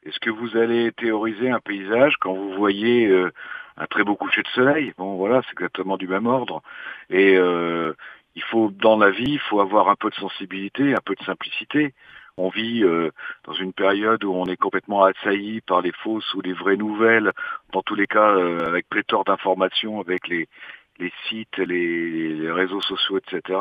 Est-ce 0.04 0.20
que 0.20 0.30
vous 0.30 0.58
allez 0.58 0.92
théoriser 0.92 1.50
un 1.50 1.62
paysage 1.62 2.16
quand 2.20 2.34
vous 2.34 2.52
voyez 2.58 3.10
un 3.78 3.86
très 3.88 4.04
beau 4.04 4.16
coucher 4.16 4.44
de 4.44 4.48
soleil? 4.50 4.94
Bon, 4.98 5.16
voilà, 5.16 5.42
c'est 5.46 5.54
exactement 5.54 5.96
du 5.96 6.08
même 6.08 6.28
ordre. 6.28 6.62
Et 7.10 7.40
il 8.36 8.44
faut 8.44 8.70
dans 8.72 8.98
la 8.98 9.10
vie, 9.10 9.34
il 9.34 9.39
faut 9.39 9.62
avoir 9.62 9.89
un 9.89 9.96
peu 9.96 10.10
de 10.10 10.15
sensibilité, 10.15 10.94
un 10.94 11.01
peu 11.04 11.15
de 11.15 11.24
simplicité. 11.24 11.94
On 12.38 12.50
vit 12.50 12.84
euh, 12.84 13.12
dans 13.46 13.54
une 13.54 13.72
période 13.72 14.24
où 14.25 14.34
on 14.34 14.46
est 14.46 14.58
complètement 14.58 15.06
assailli 15.06 15.62
par 15.62 15.82
les 15.82 15.94
fausses 15.94 16.34
ou 16.34 16.42
les 16.42 16.51
vraies 16.51 16.75
nouvelles, 16.75 17.32
dans 17.72 17.82
tous 17.82 17.96
les 17.96 18.08
cas 18.08 18.36
euh, 18.36 18.68
avec 18.68 18.89
pléthore 18.89 19.24
d'informations, 19.24 20.01
avec 20.01 20.27
les, 20.27 20.50
les 21.00 21.13
sites, 21.30 21.58
les, 21.58 22.34
les, 22.34 22.51
réseaux 22.51 22.82
sociaux, 22.82 23.20
etc. 23.20 23.58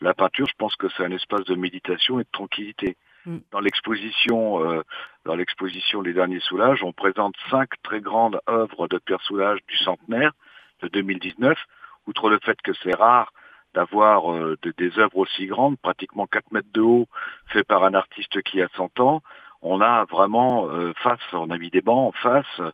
La 0.00 0.14
peinture, 0.14 0.46
je 0.46 0.54
pense 0.56 0.76
que 0.76 0.88
c'est 0.96 1.04
un 1.04 1.12
espace 1.12 1.44
de 1.44 1.54
méditation 1.54 2.18
et 2.18 2.24
de 2.24 2.28
tranquillité. 2.32 2.96
Mm. 3.26 3.38
Dans 3.52 3.60
l'exposition, 3.60 4.64
euh, 4.64 4.82
dans 5.26 5.34
l'exposition 5.34 6.00
Les 6.00 6.14
Derniers 6.14 6.40
Soulages, 6.40 6.82
on 6.82 6.92
présente 6.92 7.34
cinq 7.50 7.68
très 7.82 8.00
grandes 8.00 8.40
œuvres 8.48 8.88
de 8.88 8.96
Pierre 8.96 9.22
Soulage 9.22 9.60
du 9.68 9.76
centenaire 9.76 10.32
de 10.80 10.88
2019. 10.88 11.58
Outre 12.06 12.30
le 12.30 12.38
fait 12.42 12.56
que 12.62 12.72
c'est 12.82 12.94
rare 12.94 13.30
d'avoir 13.76 14.32
euh, 14.32 14.56
des 14.78 14.98
œuvres 14.98 15.18
aussi 15.18 15.46
grandes, 15.46 15.78
pratiquement 15.78 16.26
4 16.26 16.50
mètres 16.50 16.72
de 16.72 16.80
haut, 16.80 17.06
fait 17.48 17.62
par 17.62 17.84
un 17.84 17.92
artiste 17.92 18.42
qui 18.42 18.62
a 18.62 18.68
100 18.74 19.00
ans, 19.00 19.22
on 19.60 19.82
a 19.82 20.04
vraiment 20.06 20.66
euh, 20.68 20.94
face, 21.02 21.20
on 21.34 21.50
a 21.50 21.58
mis 21.58 21.70
des 21.70 21.82
bancs 21.82 22.08
en 22.08 22.12
face, 22.12 22.60
euh, 22.60 22.70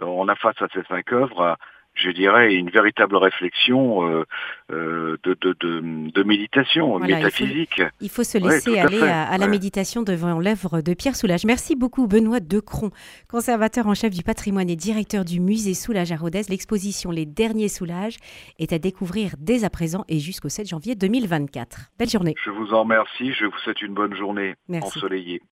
on 0.00 0.28
a 0.28 0.34
face 0.34 0.60
à 0.62 0.68
ces 0.72 0.82
cinq 0.84 1.12
œuvres 1.12 1.58
je 1.96 2.10
dirais, 2.10 2.54
une 2.54 2.70
véritable 2.70 3.16
réflexion 3.16 4.06
euh, 4.08 4.24
euh, 4.70 5.16
de, 5.24 5.36
de, 5.40 5.56
de, 5.58 6.10
de, 6.10 6.22
méditation 6.22 6.98
métaphysique. 6.98 7.82
Il 8.00 8.10
faut, 8.10 8.24
se 8.24 8.38
laisser 8.38 8.78
aller 8.78 9.00
à, 9.02 9.36
la 9.38 9.48
méditation 9.48 10.02
devant 10.02 10.38
l'œuvre 10.38 10.82
de 10.82 10.94
Pierre 10.94 11.16
Soulage. 11.16 11.44
Merci 11.44 11.74
beaucoup 11.74 12.06
Benoît 12.06 12.40
Decron, 12.40 12.90
conservateur 13.30 13.86
en 13.86 13.94
chef 13.94 14.12
du 14.12 14.22
patrimoine 14.22 14.68
et 14.68 14.76
directeur 14.76 15.24
du 15.24 15.40
musée 15.40 15.74
Soulage 15.74 16.12
à 16.12 16.16
Rodez. 16.16 16.42
L'exposition 16.48 17.10
Les 17.10 17.26
Derniers 17.26 17.68
Soulages 17.68 18.18
est 18.58 18.72
à 18.72 18.78
découvrir 18.78 19.32
dès 19.38 19.64
à 19.64 19.70
présent 19.70 20.04
et 20.08 20.18
jusqu'au 20.18 20.48
7 20.48 20.68
janvier 20.68 20.94
2024. 20.94 21.92
Belle 21.98 22.10
journée. 22.10 22.34
Je 22.44 22.50
vous 22.50 22.74
en 22.74 22.82
remercie, 22.82 23.32
je 23.32 23.46
vous 23.46 23.58
souhaite 23.58 23.80
une 23.82 23.94
bonne 23.94 24.14
journée 24.14 24.54
Merci. 24.68 24.98
ensoleillée. 24.98 25.40